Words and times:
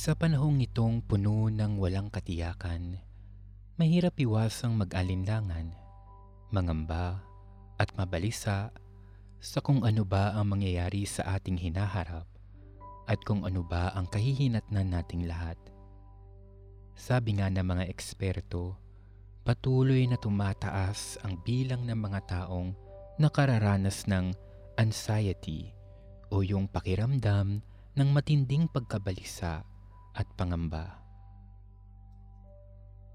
Sa 0.00 0.16
panahong 0.16 0.64
itong 0.64 1.04
puno 1.04 1.52
ng 1.52 1.76
walang 1.76 2.08
katiyakan, 2.08 2.96
mahirap 3.76 4.16
iwasang 4.16 4.72
mag-alinlangan, 4.72 5.76
mangamba 6.48 7.20
at 7.76 7.92
mabalisa 8.00 8.72
sa 9.44 9.58
kung 9.60 9.84
ano 9.84 10.08
ba 10.08 10.32
ang 10.32 10.56
mangyayari 10.56 11.04
sa 11.04 11.36
ating 11.36 11.60
hinaharap 11.60 12.24
at 13.12 13.20
kung 13.28 13.44
ano 13.44 13.60
ba 13.60 13.92
ang 13.92 14.08
kahihinatnan 14.08 14.88
nating 14.88 15.28
lahat. 15.28 15.60
Sabi 16.96 17.36
nga 17.36 17.52
ng 17.52 17.60
mga 17.60 17.84
eksperto, 17.92 18.80
patuloy 19.44 20.08
na 20.08 20.16
tumataas 20.16 21.20
ang 21.20 21.36
bilang 21.44 21.84
ng 21.84 22.00
mga 22.00 22.20
taong 22.24 22.72
nakararanas 23.20 24.08
ng 24.08 24.32
anxiety 24.80 25.76
o 26.32 26.40
yung 26.40 26.72
pakiramdam 26.72 27.60
ng 28.00 28.08
matinding 28.16 28.64
pagkabalisa 28.64 29.68
at 30.14 30.26
pangamba. 30.34 31.00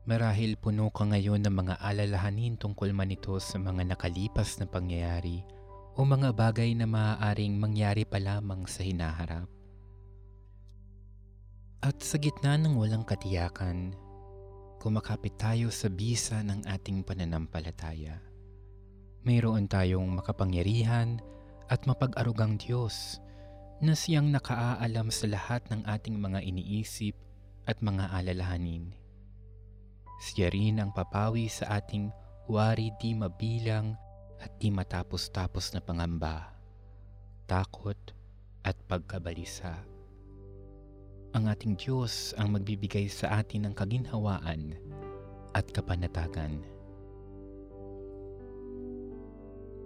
Marahil 0.05 0.53
puno 0.62 0.94
ka 0.94 1.02
ngayon 1.09 1.41
ng 1.41 1.55
mga 1.66 1.76
alalahanin 1.81 2.62
tungkol 2.62 2.94
man 2.94 3.09
ito 3.09 3.41
sa 3.41 3.58
mga 3.58 3.90
nakalipas 3.90 4.62
na 4.62 4.70
pangyayari 4.70 5.41
o 5.98 6.05
mga 6.05 6.30
bagay 6.30 6.77
na 6.77 6.86
maaaring 6.86 7.58
mangyari 7.58 8.05
pa 8.05 8.22
lamang 8.22 8.70
sa 8.70 8.86
hinaharap. 8.86 9.50
At 11.81 12.06
sa 12.06 12.22
gitna 12.22 12.53
ng 12.61 12.78
walang 12.78 13.02
katiyakan, 13.02 13.97
kumakapit 14.78 15.41
tayo 15.41 15.73
sa 15.73 15.89
bisa 15.89 16.45
ng 16.45 16.69
ating 16.69 17.02
pananampalataya. 17.02 18.22
Mayroon 19.25 19.66
tayong 19.66 20.06
makapangyarihan 20.22 21.17
at 21.66 21.81
mapag-arugang 21.89 22.62
Diyos 22.62 23.17
na 23.84 23.92
siyang 23.92 24.31
nakaaalam 24.31 25.12
sa 25.12 25.28
lahat 25.28 25.68
ng 25.68 25.84
ating 25.84 26.16
mga 26.16 26.40
iniisip 26.48 27.16
at 27.68 27.84
mga 27.84 28.08
alalahanin. 28.14 28.95
Siya 30.22 30.48
rin 30.48 30.80
ang 30.80 30.95
papawi 30.95 31.52
sa 31.52 31.84
ating 31.84 32.08
wari 32.48 32.96
di 32.96 33.12
mabilang 33.12 34.00
at 34.40 34.52
di 34.64 34.72
matapos-tapos 34.72 35.76
na 35.76 35.84
pangamba, 35.84 36.56
takot 37.52 38.00
at 38.64 38.80
pagkabalisa. 38.88 39.76
Ang 41.36 41.52
ating 41.52 41.76
Diyos 41.76 42.31
ang 42.40 42.56
magbibigay 42.56 43.12
sa 43.12 43.44
atin 43.44 43.68
ng 43.68 43.73
kaginhawaan 43.76 44.72
at 45.52 45.68
kapanatagan. 45.68 46.64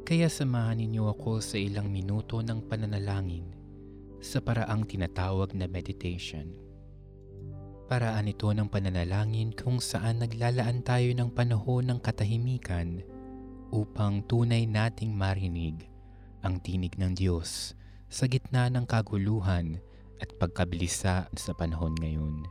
Kaya 0.06 0.30
samahan 0.30 0.78
ninyo 0.78 1.10
ako 1.10 1.42
sa 1.42 1.58
ilang 1.58 1.90
minuto 1.90 2.42
ng 2.42 2.66
pananalangin 2.70 3.58
sa 4.20 4.44
paraang 4.44 4.84
tinatawag 4.84 5.56
na 5.56 5.67
meditation. 5.67 6.52
Paraan 7.89 8.30
ito 8.30 8.45
ng 8.53 8.70
pananalangin 8.70 9.50
kung 9.56 9.81
saan 9.81 10.22
naglalaan 10.22 10.86
tayo 10.86 11.09
ng 11.09 11.34
panahon 11.34 11.89
ng 11.89 12.00
katahimikan 12.00 13.02
upang 13.73 14.22
tunay 14.30 14.70
nating 14.70 15.09
marinig 15.09 15.89
ang 16.45 16.61
tinig 16.61 16.94
ng 17.02 17.17
Diyos 17.17 17.73
sa 18.08 18.30
gitna 18.30 18.70
ng 18.70 18.86
kaguluhan 18.86 19.81
at 20.22 20.30
pagkabilisa 20.38 21.31
sa 21.33 21.52
panahon 21.58 21.95
ngayon. 21.98 22.45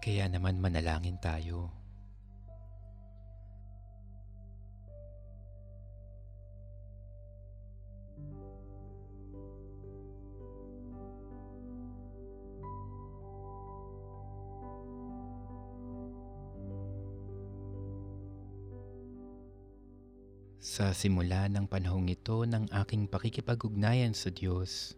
Kaya 0.00 0.26
naman 0.32 0.58
manalangin 0.58 1.20
tayo. 1.20 1.79
Sa 20.60 20.92
simula 20.92 21.48
ng 21.48 21.64
panahong 21.64 22.12
ito 22.12 22.44
ng 22.44 22.68
aking 22.84 23.08
pakikipag-ugnayan 23.08 24.12
sa 24.12 24.28
Diyos, 24.28 24.92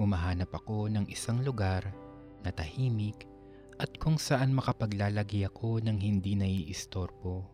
humahanap 0.00 0.48
ako 0.56 0.88
ng 0.88 1.04
isang 1.12 1.44
lugar 1.44 1.92
na 2.40 2.48
tahimik 2.48 3.28
at 3.76 3.92
kung 4.00 4.16
saan 4.16 4.56
makapaglalagi 4.56 5.44
ako 5.44 5.84
ng 5.84 6.00
hindi 6.00 6.32
naiistorbo. 6.32 7.44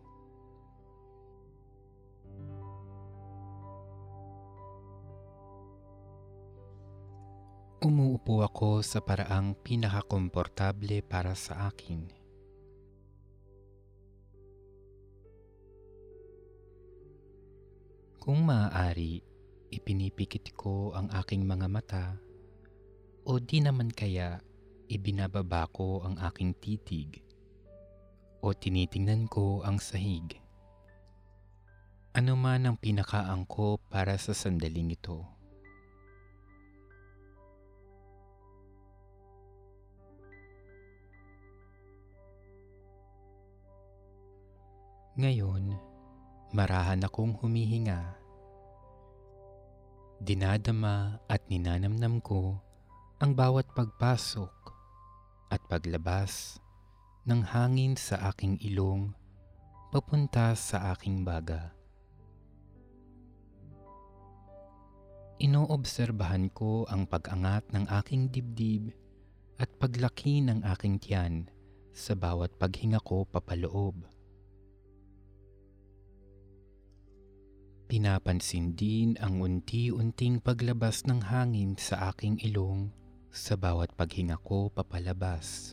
Umuupo 7.83 8.39
ako 8.39 8.79
sa 8.79 9.03
paraang 9.03 9.51
pinakakomportable 9.67 11.03
para 11.03 11.35
sa 11.35 11.67
akin. 11.67 12.26
Kung 18.27 18.43
maaari, 18.43 19.23
ipinipikit 19.71 20.51
ko 20.51 20.91
ang 20.91 21.07
aking 21.15 21.47
mga 21.47 21.67
mata 21.71 22.19
o 23.23 23.39
di 23.39 23.63
naman 23.63 23.87
kaya 23.87 24.43
ibinababa 24.91 25.63
ko 25.71 26.03
ang 26.03 26.19
aking 26.19 26.51
titig 26.59 27.23
o 28.43 28.51
tinitingnan 28.51 29.31
ko 29.31 29.63
ang 29.63 29.79
sahig. 29.79 30.43
Ano 32.19 32.35
man 32.35 32.67
ang 32.67 32.75
pinakaangko 32.75 33.79
para 33.87 34.19
sa 34.19 34.35
sandaling 34.35 34.91
ito. 34.91 35.23
Ngayon, 45.15 45.86
Marahan 46.57 47.05
akong 47.05 47.37
humihinga. 47.37 48.17
Dinadama 50.17 51.21
at 51.29 51.45
ninanamnam 51.53 52.17
ko 52.17 52.57
ang 53.21 53.37
bawat 53.37 53.69
pagpasok 53.77 54.73
at 55.53 55.61
paglabas 55.69 56.57
ng 57.29 57.45
hangin 57.45 57.93
sa 57.93 58.33
aking 58.33 58.57
ilong 58.73 59.13
papunta 59.93 60.57
sa 60.57 60.97
aking 60.97 61.21
baga. 61.21 61.77
Inoobserbahan 65.37 66.49
ko 66.57 66.89
ang 66.89 67.05
pag-angat 67.05 67.69
ng 67.69 67.85
aking 68.01 68.33
dibdib 68.33 68.97
at 69.61 69.69
paglaki 69.77 70.41
ng 70.41 70.65
aking 70.73 70.97
tiyan 70.97 71.53
sa 71.93 72.17
bawat 72.17 72.49
paghinga 72.57 72.97
ko 73.05 73.29
papaloob. 73.29 74.16
Pinapansin 77.87 78.75
din 78.75 79.15
ang 79.23 79.39
unti-unting 79.39 80.43
paglabas 80.43 81.07
ng 81.07 81.23
hangin 81.23 81.79
sa 81.79 82.11
aking 82.11 82.35
ilong 82.43 82.91
sa 83.31 83.55
bawat 83.55 83.95
paghinga 83.95 84.35
ko 84.43 84.67
papalabas. 84.67 85.71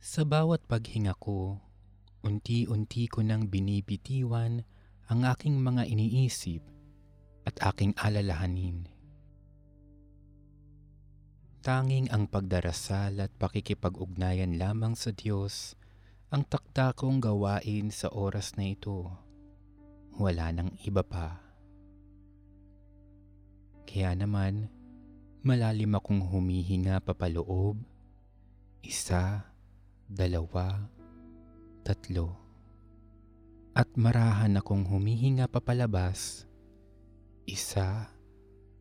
Sa 0.00 0.24
bawat 0.24 0.64
paghinga 0.64 1.12
ko, 1.20 1.60
unti-unti 2.24 3.04
ko 3.12 3.20
nang 3.20 3.52
binibitiwan 3.52 4.64
ang 5.12 5.20
aking 5.28 5.60
mga 5.60 5.84
iniisip 5.92 6.64
at 7.44 7.60
aking 7.60 7.92
alalahanin. 8.00 8.97
Tanging 11.68 12.08
ang 12.08 12.24
pagdarasal 12.24 13.20
at 13.20 13.28
pakikipag-ugnayan 13.36 14.56
lamang 14.56 14.96
sa 14.96 15.12
Diyos 15.12 15.76
ang 16.32 16.48
takda 16.48 16.96
gawain 16.96 17.92
sa 17.92 18.08
oras 18.08 18.56
na 18.56 18.72
ito. 18.72 19.12
Wala 20.16 20.48
nang 20.48 20.72
iba 20.88 21.04
pa. 21.04 21.36
Kaya 23.84 24.16
naman, 24.16 24.72
malalim 25.44 25.92
akong 25.92 26.24
humihinga 26.24 27.04
papaloob. 27.04 27.76
Isa, 28.80 29.44
dalawa, 30.08 30.88
tatlo. 31.84 32.32
At 33.76 33.92
marahan 33.92 34.56
akong 34.56 34.88
humihinga 34.88 35.52
papalabas. 35.52 36.48
Isa, 37.44 38.08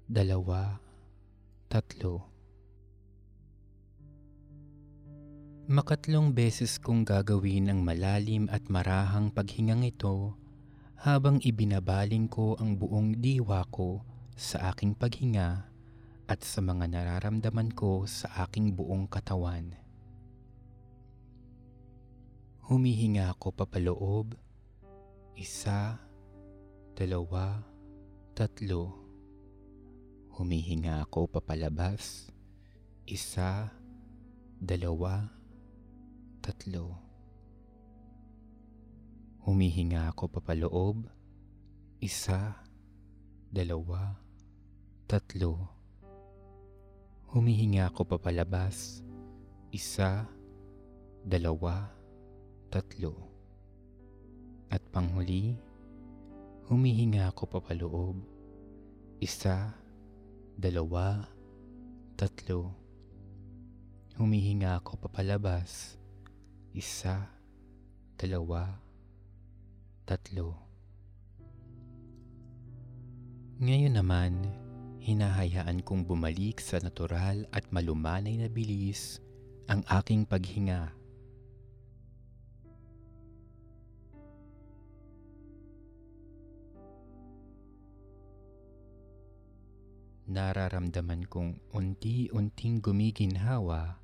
dalawa, 0.08 0.80
tatlo. 1.68 2.37
Makatlong 5.68 6.32
beses 6.32 6.80
kong 6.80 7.04
gagawin 7.04 7.68
ang 7.68 7.84
malalim 7.84 8.48
at 8.48 8.72
marahang 8.72 9.28
paghingang 9.28 9.84
ito 9.84 10.32
habang 10.96 11.44
ibinabaling 11.44 12.32
ko 12.32 12.56
ang 12.56 12.80
buong 12.80 13.20
diwa 13.20 13.68
ko 13.68 14.00
sa 14.32 14.72
aking 14.72 14.96
paghinga 14.96 15.68
at 16.24 16.40
sa 16.40 16.64
mga 16.64 16.88
nararamdaman 16.88 17.76
ko 17.76 18.08
sa 18.08 18.48
aking 18.48 18.80
buong 18.80 19.12
katawan. 19.12 19.76
Humihinga 22.72 23.36
ako 23.36 23.52
papaloob. 23.52 24.40
Isa, 25.36 26.00
dalawa, 26.96 27.60
tatlo. 28.40 28.96
Humihinga 30.32 31.04
ako 31.04 31.28
papalabas. 31.28 32.32
Isa, 33.04 33.68
dalawa, 34.64 35.37
tatlo. 36.48 36.96
Humihinga 39.44 40.08
ako 40.16 40.40
papaloob. 40.40 41.04
Isa, 42.00 42.56
dalawa, 43.52 44.16
tatlo. 45.12 45.68
Humihinga 47.36 47.92
ako 47.92 48.16
papalabas. 48.16 49.04
Isa, 49.76 50.24
dalawa, 51.28 51.92
tatlo. 52.72 53.28
At 54.72 54.88
panghuli, 54.88 55.52
humihinga 56.72 57.28
ako 57.28 57.60
papaloob. 57.60 58.24
Isa, 59.20 59.76
dalawa, 60.56 61.28
tatlo. 62.16 62.72
Humihinga 64.16 64.80
ako 64.80 64.96
papalabas. 64.96 66.00
Isa, 66.78 67.26
dalawa, 68.22 68.70
tatlo. 70.06 70.54
Ngayon 73.58 73.98
naman, 73.98 74.46
hinahayaan 75.02 75.82
kong 75.82 76.06
bumalik 76.06 76.62
sa 76.62 76.78
natural 76.78 77.50
at 77.50 77.66
malumanay 77.74 78.38
na 78.38 78.46
bilis 78.46 79.18
ang 79.66 79.82
aking 79.90 80.30
paghinga. 80.30 80.94
Nararamdaman 90.30 91.26
kong 91.26 91.58
unti-unting 91.74 92.86
gumiginhawa 92.86 93.98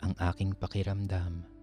ang 0.00 0.16
aking 0.16 0.56
pakiramdam. 0.56 1.55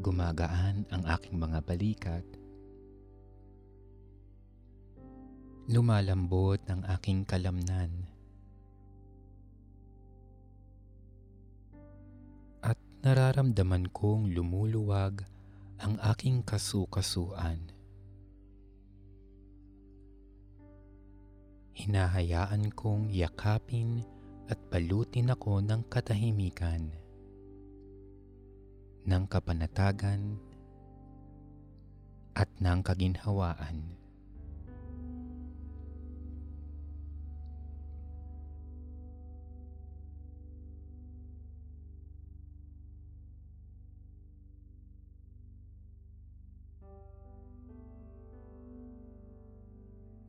Gumagaan 0.00 0.88
ang 0.88 1.04
aking 1.04 1.36
mga 1.36 1.58
balikat. 1.60 2.24
Lumalambot 5.68 6.62
ang 6.70 6.80
aking 6.96 7.28
kalamnan. 7.28 8.08
At 12.64 12.80
nararamdaman 13.04 13.92
kong 13.92 14.32
lumuluwag 14.32 15.26
ang 15.82 16.00
aking 16.14 16.40
kasukasuan. 16.46 17.68
Hinahayaan 21.76 22.72
kong 22.72 23.10
yakapin 23.10 24.06
at 24.46 24.56
balutin 24.70 25.32
ako 25.32 25.58
ng 25.64 25.82
katahimikan 25.90 27.01
ng 29.02 29.24
kapanatagan 29.26 30.38
at 32.32 32.48
ng 32.62 32.80
kaginhawaan. 32.86 33.98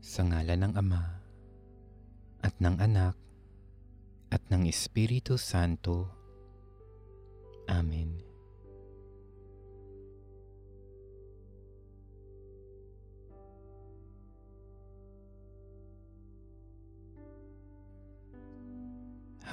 Sa 0.03 0.21
ngala 0.21 0.53
ng 0.53 0.73
Ama 0.77 1.03
at 2.45 2.53
ng 2.61 2.77
Anak 2.77 3.17
at 4.29 4.45
ng 4.53 4.69
Espiritu 4.69 5.41
Santo. 5.41 6.05
Amen. 7.65 8.32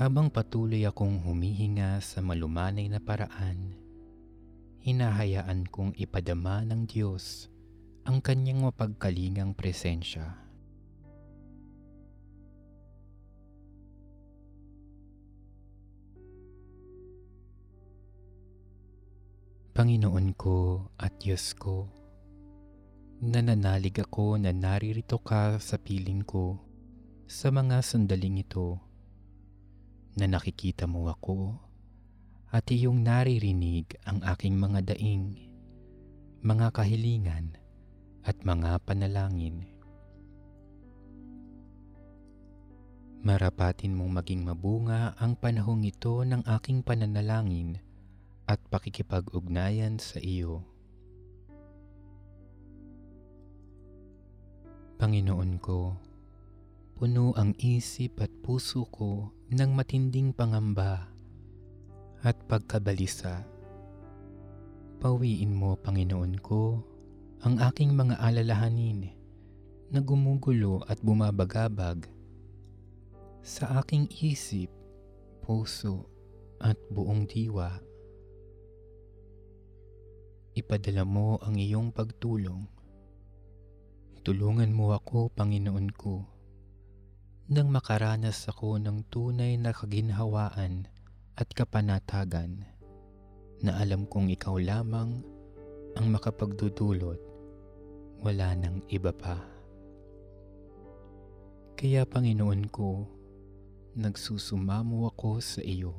Habang 0.01 0.33
patuloy 0.33 0.89
akong 0.89 1.21
humihinga 1.29 2.01
sa 2.01 2.25
malumanay 2.25 2.89
na 2.89 3.05
paraan, 3.05 3.77
hinahayaan 4.81 5.69
kong 5.69 5.93
ipadama 5.93 6.65
ng 6.65 6.89
Diyos 6.89 7.53
ang 8.09 8.25
kanyang 8.25 8.65
mapagkalingang 8.65 9.53
presensya. 9.53 10.41
Panginoon 19.77 20.33
ko 20.33 20.89
at 20.97 21.21
Diyos 21.21 21.53
ko, 21.61 21.93
nananalig 23.21 24.01
ako 24.01 24.41
na 24.41 24.49
naririto 24.57 25.21
ka 25.21 25.61
sa 25.61 25.77
piling 25.77 26.25
ko 26.25 26.57
sa 27.29 27.53
mga 27.53 27.85
sandaling 27.85 28.41
ito 28.41 28.90
na 30.19 30.27
nakikita 30.27 30.91
mo 30.91 31.07
ako 31.07 31.55
at 32.51 32.67
iyong 32.67 33.07
naririnig 33.07 33.95
ang 34.03 34.19
aking 34.27 34.59
mga 34.59 34.95
daing, 34.95 35.39
mga 36.43 36.75
kahilingan 36.75 37.55
at 38.27 38.35
mga 38.43 38.83
panalangin. 38.83 39.71
Marapatin 43.21 43.95
mong 43.95 44.25
maging 44.25 44.43
mabunga 44.43 45.15
ang 45.21 45.37
panahong 45.37 45.85
ito 45.85 46.25
ng 46.25 46.43
aking 46.59 46.81
pananalangin 46.81 47.79
at 48.49 48.59
pakikipag-ugnayan 48.73 50.01
sa 50.01 50.19
iyo. 50.19 50.65
Panginoon 54.99 55.53
ko, 55.63 55.95
puno 56.99 57.37
ang 57.39 57.55
isip 57.61 58.25
at 58.25 58.33
puso 58.43 58.89
ko 58.91 59.33
ng 59.51 59.75
matinding 59.75 60.31
pangamba 60.31 61.11
at 62.23 62.39
pagkabalisa. 62.47 63.43
Pawiin 65.03 65.51
mo, 65.51 65.75
Panginoon 65.75 66.39
ko, 66.39 66.79
ang 67.43 67.59
aking 67.59 67.91
mga 67.99 68.23
alalahanin 68.23 69.11
na 69.91 69.99
gumugulo 69.99 70.87
at 70.87 71.03
bumabagabag 71.03 72.07
sa 73.43 73.83
aking 73.83 74.07
isip, 74.23 74.71
puso 75.43 76.07
at 76.63 76.79
buong 76.87 77.27
diwa. 77.27 77.75
Ipadala 80.55 81.03
mo 81.03 81.43
ang 81.43 81.59
iyong 81.59 81.91
pagtulong. 81.91 82.71
Tulungan 84.23 84.71
mo 84.71 84.95
ako, 84.95 85.35
Panginoon 85.35 85.91
ko, 85.91 86.23
nang 87.51 87.67
makaranas 87.67 88.47
ako 88.47 88.79
ng 88.79 89.11
tunay 89.11 89.59
na 89.59 89.75
kaginhawaan 89.75 90.87
at 91.35 91.51
kapanatagan 91.51 92.63
na 93.59 93.75
alam 93.75 94.07
kong 94.07 94.31
ikaw 94.31 94.55
lamang 94.55 95.19
ang 95.99 96.07
makapagdudulot, 96.15 97.19
wala 98.23 98.55
nang 98.55 98.79
iba 98.87 99.11
pa. 99.11 99.43
Kaya 101.75 102.07
Panginoon 102.07 102.71
ko, 102.71 103.11
nagsusumamo 103.99 105.11
ako 105.11 105.43
sa 105.43 105.59
iyo. 105.59 105.99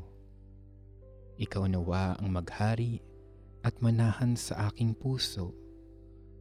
Ikaw 1.36 1.68
nawa 1.68 2.16
ang 2.16 2.32
maghari 2.32 3.04
at 3.60 3.76
manahan 3.84 4.40
sa 4.40 4.72
aking 4.72 4.96
puso, 4.96 5.52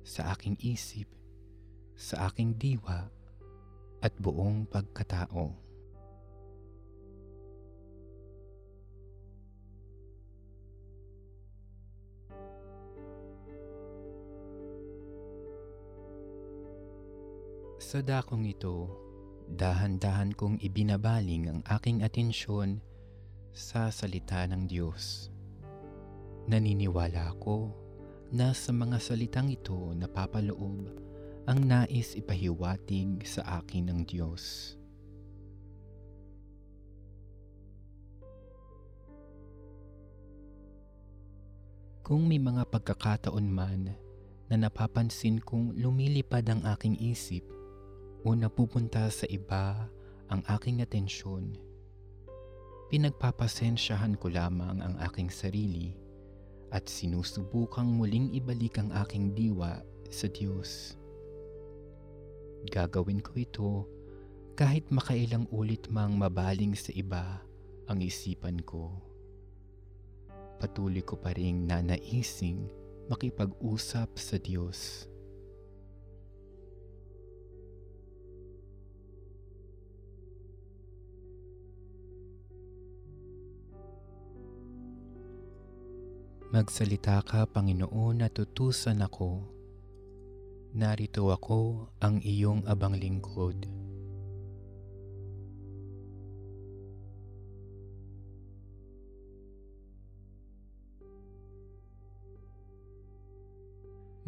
sa 0.07 0.31
aking 0.39 0.55
isip, 0.63 1.11
sa 1.99 2.31
aking 2.31 2.55
diwa, 2.55 3.11
at 4.01 4.13
buong 4.17 4.65
pagkatao. 4.69 5.53
Sa 17.81 17.99
dakong 18.05 18.47
ito, 18.47 18.87
dahan-dahan 19.51 20.37
kong 20.39 20.63
ibinabaling 20.63 21.51
ang 21.51 21.61
aking 21.67 22.07
atensyon 22.07 22.79
sa 23.51 23.91
salita 23.91 24.47
ng 24.47 24.69
Diyos. 24.71 25.27
Naniniwala 26.47 27.35
ako 27.35 27.75
na 28.31 28.55
sa 28.55 28.71
mga 28.71 29.03
salitang 29.03 29.51
ito 29.51 29.91
napapaloob 29.99 31.10
ang 31.49 31.65
nais 31.65 32.13
ipahiwatig 32.13 33.25
sa 33.25 33.63
akin 33.63 33.89
ng 33.89 34.01
Diyos. 34.05 34.77
Kung 42.05 42.27
may 42.27 42.43
mga 42.43 42.67
pagkakataon 42.69 43.47
man 43.47 43.95
na 44.51 44.57
napapansin 44.59 45.39
kong 45.39 45.79
lumilipad 45.79 46.43
ang 46.51 46.67
aking 46.75 46.99
isip 46.99 47.47
o 48.27 48.35
napupunta 48.35 49.07
sa 49.09 49.25
iba 49.31 49.87
ang 50.27 50.43
aking 50.51 50.83
atensyon, 50.83 51.55
pinagpapasensyahan 52.91 54.19
ko 54.19 54.27
lamang 54.27 54.83
ang 54.83 54.99
aking 55.07 55.31
sarili 55.31 55.95
at 56.75 56.91
sinusubukang 56.91 57.87
muling 57.87 58.35
ibalik 58.35 58.83
ang 58.83 58.91
aking 59.07 59.31
diwa 59.31 59.79
sa 60.11 60.27
Diyos. 60.27 61.00
Gagawin 62.69 63.25
ko 63.25 63.33
ito 63.41 63.71
kahit 64.53 64.93
makailang 64.93 65.49
ulit 65.49 65.89
mang 65.89 66.21
mabaling 66.21 66.77
sa 66.77 66.93
iba 66.93 67.41
ang 67.89 68.05
isipan 68.05 68.61
ko. 68.61 68.93
Patuloy 70.61 71.01
ko 71.01 71.17
pa 71.17 71.33
rin 71.33 71.65
nanaising 71.65 72.69
makipag-usap 73.09 74.13
sa 74.21 74.37
Diyos. 74.37 75.09
Magsalita 86.51 87.23
ka, 87.23 87.47
Panginoon, 87.47 88.27
at 88.27 88.35
tutusan 88.35 89.01
ako. 89.07 89.60
Narito 90.71 91.35
ako, 91.35 91.91
ang 91.99 92.23
iyong 92.23 92.63
abang 92.71 92.95
lingkod. 92.95 93.67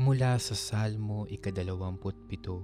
Mula 0.02 0.34
sa 0.42 0.58
Salmo 0.58 1.30
ikadalawamput 1.30 2.26
pito 2.26 2.58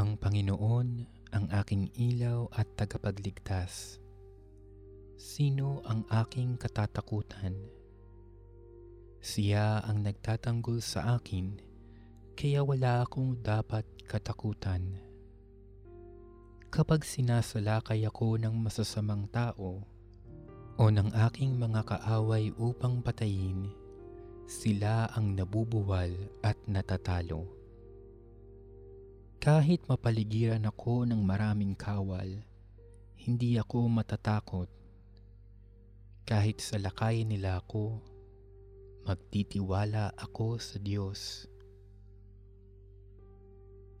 Ang 0.00 0.16
Panginoon 0.16 0.88
ang 1.36 1.44
aking 1.52 1.92
ilaw 1.92 2.48
at 2.56 2.64
tagapagligtas 2.80 4.00
Sino 5.20 5.84
ang 5.84 6.08
aking 6.08 6.56
katatakutan? 6.56 7.60
Siya 9.20 9.82
ang 9.82 10.04
nagtatanggol 10.04 10.78
sa 10.84 11.18
akin, 11.18 11.58
kaya 12.36 12.60
wala 12.60 13.04
akong 13.04 13.40
dapat 13.40 13.84
katakutan. 14.04 14.96
Kapag 16.68 17.04
sinasalakay 17.06 18.04
ako 18.04 18.36
ng 18.36 18.54
masasamang 18.56 19.24
tao 19.32 19.80
o 20.76 20.82
ng 20.92 21.08
aking 21.30 21.56
mga 21.56 21.84
kaaway 21.88 22.52
upang 22.60 23.00
patayin, 23.00 23.72
sila 24.44 25.08
ang 25.16 25.32
nabubuwal 25.32 26.12
at 26.44 26.60
natatalo. 26.68 27.48
Kahit 29.40 29.84
mapaligiran 29.88 30.68
ako 30.68 31.08
ng 31.08 31.22
maraming 31.22 31.72
kawal, 31.72 32.44
hindi 33.16 33.56
ako 33.56 33.88
matatakot 33.88 34.68
kahit 36.26 36.58
sa 36.58 36.74
nila 37.22 37.62
ako, 37.62 38.02
magtitiwala 39.06 40.18
ako 40.18 40.58
sa 40.58 40.82
Diyos. 40.82 41.46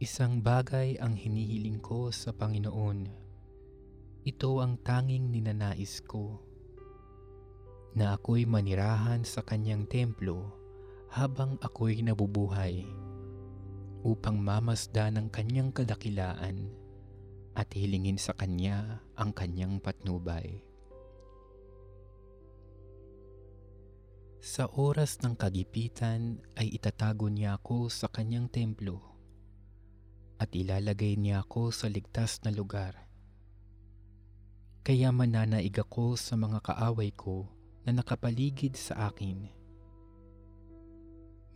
Isang 0.02 0.42
bagay 0.42 0.98
ang 0.98 1.14
hinihiling 1.14 1.78
ko 1.78 2.10
sa 2.10 2.34
Panginoon. 2.34 3.06
Ito 4.26 4.50
ang 4.58 4.82
tanging 4.82 5.30
ninanais 5.30 6.02
ko. 6.02 6.42
Na 7.94 8.18
ako'y 8.18 8.50
manirahan 8.50 9.22
sa 9.22 9.46
kanyang 9.46 9.86
templo 9.86 10.50
habang 11.14 11.54
ako'y 11.62 12.02
nabubuhay 12.02 12.82
upang 14.02 14.42
mamasda 14.42 15.14
ng 15.14 15.30
kanyang 15.30 15.70
kadakilaan 15.70 16.66
at 17.54 17.70
hilingin 17.70 18.18
sa 18.18 18.34
kanya 18.34 19.06
ang 19.14 19.30
kanyang 19.30 19.78
patnubay. 19.78 20.66
Sa 24.44 24.68
oras 24.68 25.20
ng 25.24 25.32
kagipitan 25.34 26.44
ay 26.60 26.76
itatago 26.76 27.26
niya 27.32 27.56
ako 27.56 27.88
sa 27.88 28.06
kanyang 28.12 28.52
templo 28.52 29.00
at 30.36 30.52
ilalagay 30.52 31.16
niya 31.16 31.44
ako 31.44 31.72
sa 31.72 31.88
ligtas 31.88 32.44
na 32.44 32.52
lugar. 32.52 33.08
Kaya 34.86 35.10
mananaig 35.10 35.74
ako 35.74 36.14
sa 36.14 36.38
mga 36.38 36.62
kaaway 36.62 37.10
ko 37.10 37.48
na 37.88 37.96
nakapaligid 37.96 38.76
sa 38.78 39.10
akin. 39.10 39.50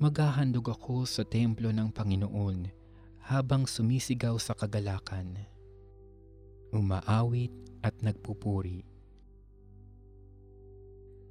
Maghahandog 0.00 0.72
ako 0.72 1.04
sa 1.04 1.22
templo 1.28 1.68
ng 1.70 1.92
Panginoon 1.92 2.72
habang 3.28 3.68
sumisigaw 3.68 4.40
sa 4.40 4.56
kagalakan. 4.56 5.36
Umaawit 6.72 7.52
at 7.84 7.94
nagpupuri. 8.00 8.82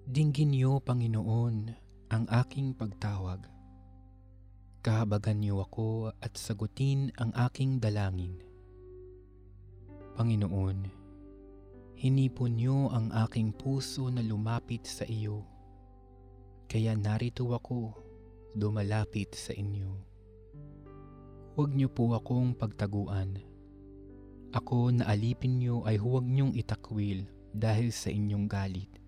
Dinggin 0.09 0.57
niyo, 0.57 0.81
Panginoon, 0.81 1.69
ang 2.09 2.25
aking 2.33 2.73
pagtawag. 2.73 3.45
Kahabagan 4.81 5.37
niyo 5.37 5.61
ako 5.61 6.09
at 6.17 6.33
sagutin 6.33 7.13
ang 7.21 7.29
aking 7.37 7.77
dalangin. 7.77 8.41
Panginoon, 10.17 10.89
hinipon 11.93 12.57
niyo 12.57 12.89
ang 12.89 13.13
aking 13.21 13.53
puso 13.53 14.09
na 14.09 14.25
lumapit 14.25 14.89
sa 14.89 15.05
iyo. 15.05 15.45
Kaya 16.65 16.97
narito 16.97 17.45
ako, 17.53 17.93
dumalapit 18.57 19.37
sa 19.37 19.53
inyo. 19.53 19.93
Huwag 21.53 21.69
niyo 21.69 21.93
po 21.93 22.17
akong 22.17 22.57
pagtaguan. 22.57 23.37
Ako 24.57 24.89
na 24.89 25.05
alipin 25.05 25.61
niyo 25.61 25.85
ay 25.85 26.01
huwag 26.01 26.25
niyong 26.25 26.57
itakwil 26.57 27.29
dahil 27.53 27.93
sa 27.93 28.09
inyong 28.09 28.49
galit 28.49 28.98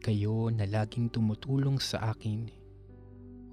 kayo 0.00 0.52
na 0.52 0.68
laging 0.68 1.08
tumutulong 1.08 1.80
sa 1.80 2.12
akin. 2.12 2.50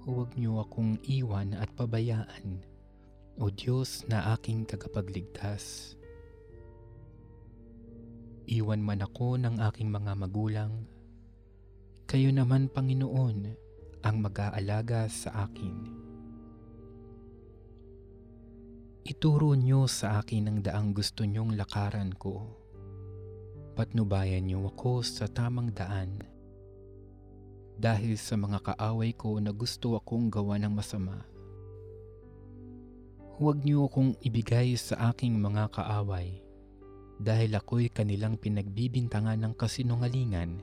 Huwag 0.04 0.36
niyo 0.36 0.60
akong 0.60 1.00
iwan 1.08 1.56
at 1.56 1.72
pabayaan, 1.72 2.60
O 3.34 3.50
Diyos 3.50 4.06
na 4.06 4.36
aking 4.36 4.62
tagapagligtas. 4.62 5.96
Iwan 8.46 8.84
man 8.84 9.02
ako 9.02 9.40
ng 9.40 9.58
aking 9.58 9.90
mga 9.90 10.12
magulang, 10.14 10.86
kayo 12.04 12.30
naman 12.30 12.68
Panginoon 12.70 13.38
ang 14.04 14.16
mag-aalaga 14.20 15.08
sa 15.08 15.48
akin. 15.48 15.74
Ituro 19.08 19.56
niyo 19.56 19.88
sa 19.88 20.20
akin 20.20 20.48
ang 20.48 20.58
daang 20.60 20.92
gusto 20.92 21.24
niyong 21.24 21.56
lakaran 21.56 22.12
ko. 22.14 22.44
Patnubayan 23.74 24.46
niyo 24.46 24.68
ako 24.70 25.02
sa 25.02 25.26
tamang 25.26 25.74
daan 25.74 26.33
dahil 27.74 28.14
sa 28.14 28.38
mga 28.38 28.62
kaaway 28.62 29.14
ko 29.14 29.38
na 29.42 29.50
gusto 29.50 29.98
akong 29.98 30.30
gawa 30.30 30.58
ng 30.62 30.72
masama. 30.72 31.26
Huwag 33.34 33.66
niyo 33.66 33.90
akong 33.90 34.14
ibigay 34.22 34.78
sa 34.78 35.10
aking 35.10 35.42
mga 35.42 35.74
kaaway 35.74 36.38
dahil 37.18 37.54
ako'y 37.58 37.90
kanilang 37.90 38.38
pinagbibintangan 38.38 39.38
ng 39.42 39.54
kasinungalingan 39.58 40.62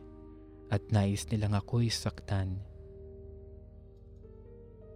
at 0.72 0.84
nais 0.92 1.28
nilang 1.28 1.56
ako'y 1.56 1.92
saktan. 1.92 2.64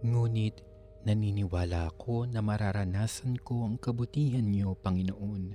Ngunit 0.00 0.64
naniniwala 1.04 1.92
ako 1.92 2.28
na 2.28 2.40
mararanasan 2.40 3.40
ko 3.44 3.68
ang 3.68 3.76
kabutihan 3.76 4.44
niyo, 4.44 4.76
Panginoon, 4.80 5.54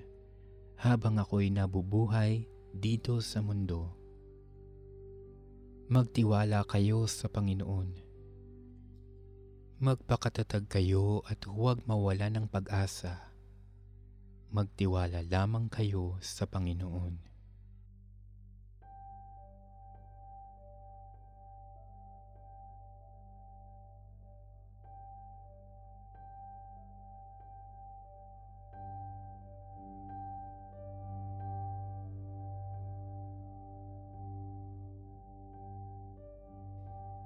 habang 0.77 1.17
ako'y 1.17 1.49
nabubuhay 1.49 2.45
dito 2.71 3.17
sa 3.19 3.41
mundo. 3.41 4.00
Magtiwala 5.91 6.63
kayo 6.71 7.03
sa 7.03 7.27
Panginoon. 7.27 7.99
Magpakatatag 9.83 10.71
kayo 10.71 11.19
at 11.27 11.43
huwag 11.43 11.83
mawala 11.83 12.31
ng 12.31 12.47
pag-asa. 12.47 13.27
Magtiwala 14.55 15.19
lamang 15.27 15.67
kayo 15.67 16.15
sa 16.23 16.47
Panginoon. 16.47 17.30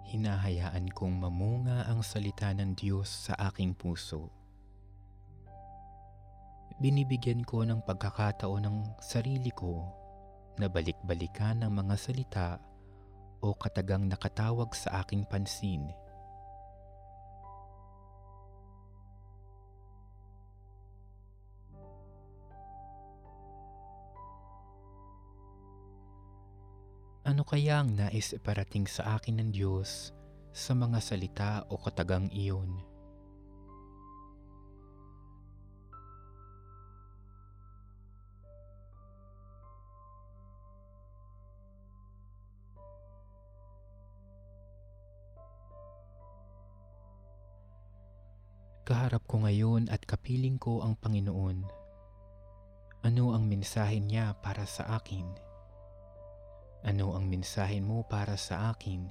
Hinahayaan 0.06 0.94
kong 0.94 1.18
mamunga 1.18 1.90
ang 1.90 2.06
salita 2.06 2.54
ng 2.54 2.78
Diyos 2.78 3.30
sa 3.30 3.34
aking 3.50 3.74
puso. 3.74 4.30
Binibigyan 6.78 7.42
ko 7.42 7.66
ng 7.66 7.82
pagkakataon 7.88 8.64
ng 8.68 8.78
sarili 9.02 9.50
ko 9.50 9.82
na 10.62 10.70
balik-balikan 10.70 11.64
ng 11.64 11.72
mga 11.72 11.96
salita 11.98 12.50
o 13.42 13.56
katagang 13.56 14.06
nakatawag 14.06 14.72
sa 14.78 15.02
aking 15.04 15.26
pansin. 15.26 15.90
Ano 27.26 27.42
kaya 27.42 27.82
ang 27.82 27.98
nais 27.98 28.38
iparating 28.38 28.86
sa 28.86 29.18
akin 29.18 29.42
ng 29.42 29.50
Diyos 29.50 30.14
sa 30.54 30.78
mga 30.78 31.02
salita 31.02 31.66
o 31.74 31.82
katagang 31.82 32.30
iyon? 32.30 32.70
Kaharap 48.86 49.26
ko 49.26 49.42
ngayon 49.42 49.90
at 49.90 50.06
kapiling 50.06 50.62
ko 50.62 50.86
ang 50.86 50.94
Panginoon. 50.94 51.66
Ano 53.02 53.34
ang 53.34 53.50
mensahe 53.50 53.98
niya 53.98 54.38
para 54.46 54.70
sa 54.70 55.02
akin? 55.02 55.55
Ano 56.86 57.18
ang 57.18 57.26
mensahe 57.26 57.82
mo 57.82 58.06
para 58.06 58.38
sa 58.38 58.70
akin, 58.70 59.10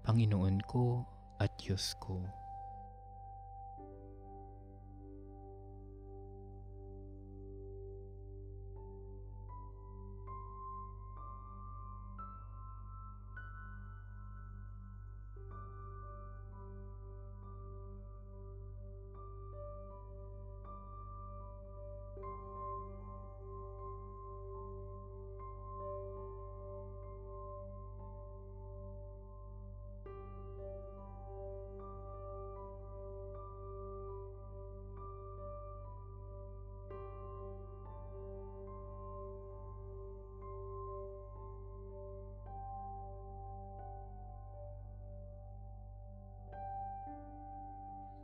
Panginoon 0.00 0.64
ko 0.64 1.04
at 1.36 1.52
Diyos 1.60 1.92
ko? 2.00 2.24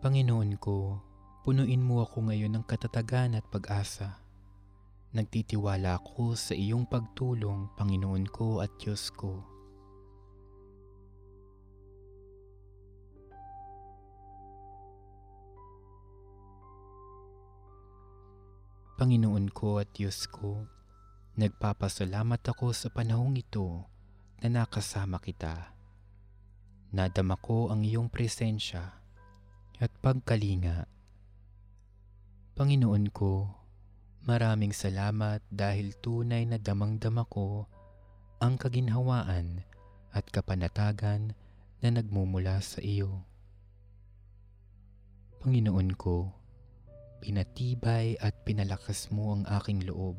Panginoon 0.02 0.58
ko, 0.58 0.98
punuin 1.46 1.78
mo 1.78 2.02
ako 2.02 2.26
ngayon 2.26 2.58
ng 2.58 2.66
katatagan 2.66 3.38
at 3.38 3.46
pag-asa. 3.46 4.18
Nagtitiwala 5.14 5.94
ako 5.94 6.34
sa 6.34 6.58
iyong 6.58 6.90
pagtulong, 6.90 7.70
Panginoon 7.78 8.26
ko 8.26 8.58
at 8.58 8.74
Diyos 8.82 9.14
ko. 9.14 9.46
Panginoon 18.98 19.54
ko 19.54 19.78
at 19.78 19.94
Diyos 19.94 20.26
ko, 20.26 20.66
nagpapasalamat 21.38 22.42
ako 22.42 22.74
sa 22.74 22.90
panahong 22.90 23.38
ito 23.38 23.86
na 24.42 24.50
nakasama 24.50 25.22
kita. 25.22 25.78
Nadama 26.90 27.38
ko 27.38 27.70
ang 27.70 27.86
iyong 27.86 28.10
presensya 28.10 29.01
at 29.82 29.90
pagkalinga. 29.98 30.86
Panginoon 32.54 33.10
ko, 33.10 33.50
maraming 34.22 34.70
salamat 34.70 35.42
dahil 35.50 35.98
tunay 35.98 36.46
na 36.46 36.54
damang-dama 36.62 37.26
ko 37.26 37.66
ang 38.38 38.54
kaginhawaan 38.62 39.66
at 40.14 40.22
kapanatagan 40.30 41.34
na 41.82 41.88
nagmumula 41.90 42.62
sa 42.62 42.78
iyo. 42.78 43.26
Panginoon 45.42 45.98
ko, 45.98 46.30
pinatibay 47.18 48.14
at 48.22 48.38
pinalakas 48.46 49.10
mo 49.10 49.34
ang 49.34 49.42
aking 49.50 49.82
loob. 49.82 50.14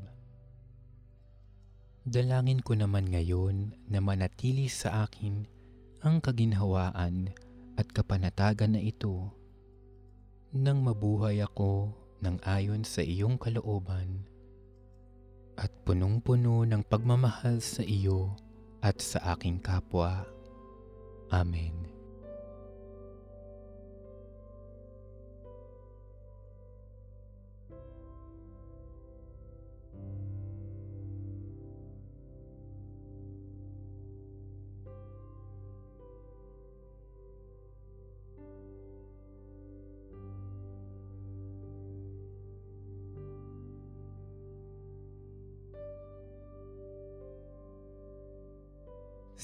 Dalangin 2.04 2.60
ko 2.60 2.76
naman 2.76 3.08
ngayon 3.08 3.80
na 3.88 4.04
manatili 4.04 4.68
sa 4.68 5.08
akin 5.08 5.48
ang 6.04 6.20
kaginhawaan 6.20 7.32
at 7.80 7.88
kapanatagan 7.96 8.76
na 8.76 8.84
ito 8.84 9.32
nang 10.54 10.86
mabuhay 10.86 11.42
ako 11.42 11.90
ng 12.22 12.38
ayon 12.46 12.86
sa 12.86 13.02
iyong 13.02 13.42
kalooban 13.42 14.22
at 15.58 15.74
punong-puno 15.82 16.62
ng 16.62 16.86
pagmamahal 16.86 17.58
sa 17.58 17.82
iyo 17.82 18.38
at 18.86 19.02
sa 19.02 19.34
aking 19.34 19.58
kapwa. 19.58 20.30
Amen. 21.34 21.93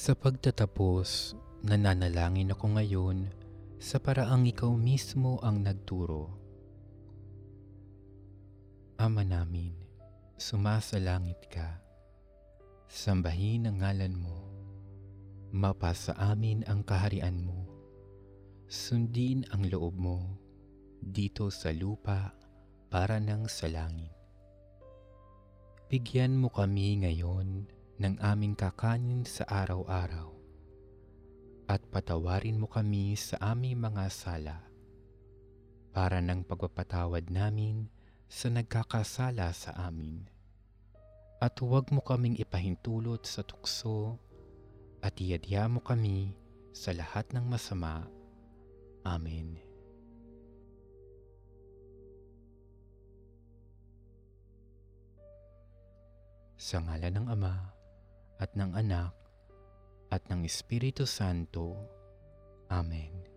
Sa 0.10 0.18
pagtatapos, 0.18 1.38
nananalangin 1.62 2.50
ako 2.50 2.82
ngayon 2.82 3.30
sa 3.78 4.02
paraang 4.02 4.42
ikaw 4.50 4.74
mismo 4.74 5.38
ang 5.46 5.62
nagturo. 5.62 6.34
Ama 8.98 9.22
namin, 9.22 9.78
sumasalangit 10.34 11.46
ka. 11.54 11.78
Sambahin 12.90 13.70
ang 13.70 13.86
ngalan 13.86 14.18
mo. 14.18 14.50
Mapasa 15.54 16.18
amin 16.18 16.66
ang 16.66 16.82
kaharian 16.82 17.46
mo. 17.46 17.70
Sundin 18.66 19.46
ang 19.54 19.70
loob 19.70 19.94
mo 19.94 20.42
dito 21.06 21.54
sa 21.54 21.70
lupa 21.70 22.34
para 22.90 23.22
ng 23.22 23.46
sa 23.46 23.70
langit. 23.70 24.18
Bigyan 25.86 26.34
mo 26.34 26.50
kami 26.50 26.98
ngayon 27.06 27.78
ng 28.00 28.16
aming 28.24 28.56
kakanin 28.56 29.28
sa 29.28 29.44
araw-araw 29.44 30.32
at 31.68 31.84
patawarin 31.92 32.56
mo 32.56 32.72
kami 32.72 33.20
sa 33.20 33.36
aming 33.52 33.76
mga 33.76 34.08
sala 34.08 34.58
para 35.92 36.24
ng 36.24 36.48
pagpapatawad 36.48 37.28
namin 37.28 37.92
sa 38.32 38.48
nagkakasala 38.48 39.52
sa 39.52 39.76
amin. 39.76 40.24
At 41.44 41.60
huwag 41.60 41.92
mo 41.92 42.00
kaming 42.00 42.40
ipahintulot 42.40 43.28
sa 43.28 43.44
tukso 43.44 44.16
at 45.04 45.20
iyadya 45.20 45.68
mo 45.68 45.84
kami 45.84 46.32
sa 46.72 46.96
lahat 46.96 47.28
ng 47.36 47.44
masama. 47.52 48.08
Amen. 49.04 49.60
Sa 56.56 56.80
ngala 56.84 57.12
ng 57.12 57.28
Ama, 57.28 57.79
at 58.40 58.52
ng 58.56 58.74
Anak 58.74 59.14
at 60.10 60.26
ng 60.32 60.42
Espiritu 60.48 61.06
Santo. 61.06 61.78
Amen. 62.72 63.29